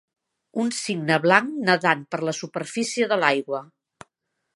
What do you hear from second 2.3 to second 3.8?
superfície de l'aigua.